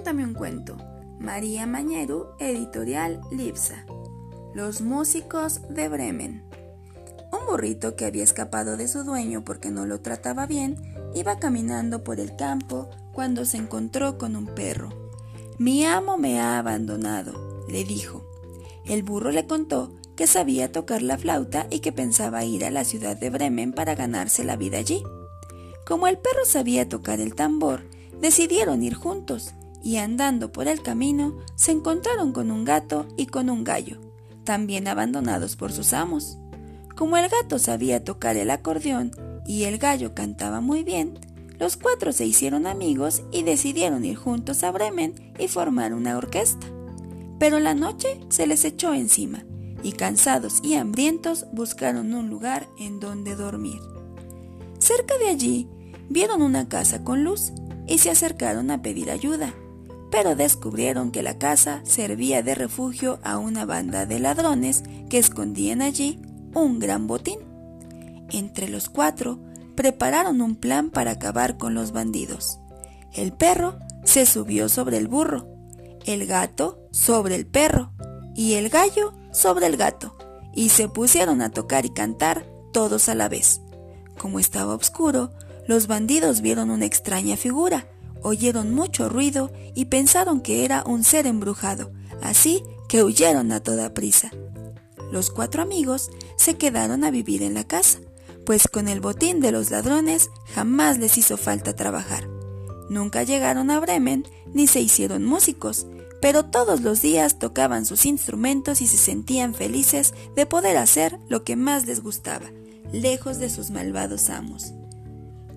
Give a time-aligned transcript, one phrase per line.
[0.00, 0.78] Cuéntame un cuento.
[1.18, 3.84] María Mañeru, editorial Lipsa.
[4.54, 6.42] Los músicos de Bremen.
[7.30, 10.76] Un burrito que había escapado de su dueño porque no lo trataba bien,
[11.14, 14.88] iba caminando por el campo cuando se encontró con un perro.
[15.58, 18.24] Mi amo me ha abandonado, le dijo.
[18.86, 22.84] El burro le contó que sabía tocar la flauta y que pensaba ir a la
[22.84, 25.02] ciudad de Bremen para ganarse la vida allí.
[25.86, 27.82] Como el perro sabía tocar el tambor,
[28.18, 33.50] decidieron ir juntos y andando por el camino se encontraron con un gato y con
[33.50, 33.98] un gallo,
[34.44, 36.38] también abandonados por sus amos.
[36.96, 39.12] Como el gato sabía tocar el acordeón
[39.46, 41.18] y el gallo cantaba muy bien,
[41.58, 46.66] los cuatro se hicieron amigos y decidieron ir juntos a Bremen y formar una orquesta.
[47.38, 49.44] Pero la noche se les echó encima
[49.82, 53.80] y cansados y hambrientos buscaron un lugar en donde dormir.
[54.78, 55.68] Cerca de allí
[56.08, 57.52] vieron una casa con luz
[57.86, 59.54] y se acercaron a pedir ayuda,
[60.10, 65.82] pero descubrieron que la casa servía de refugio a una banda de ladrones que escondían
[65.82, 66.20] allí
[66.54, 67.38] un gran botín.
[68.30, 69.38] Entre los cuatro
[69.76, 72.58] prepararon un plan para acabar con los bandidos.
[73.12, 75.46] El perro se subió sobre el burro,
[76.06, 77.92] el gato sobre el perro
[78.34, 80.16] y el gallo sobre el gato,
[80.54, 83.60] y se pusieron a tocar y cantar todos a la vez.
[84.18, 85.32] Como estaba oscuro,
[85.66, 87.86] los bandidos vieron una extraña figura,
[88.22, 93.94] oyeron mucho ruido y pensaron que era un ser embrujado, así que huyeron a toda
[93.94, 94.30] prisa.
[95.10, 98.00] Los cuatro amigos se quedaron a vivir en la casa,
[98.46, 102.28] pues con el botín de los ladrones jamás les hizo falta trabajar.
[102.88, 105.86] Nunca llegaron a Bremen ni se hicieron músicos,
[106.20, 111.44] pero todos los días tocaban sus instrumentos y se sentían felices de poder hacer lo
[111.44, 112.50] que más les gustaba,
[112.92, 114.74] lejos de sus malvados amos.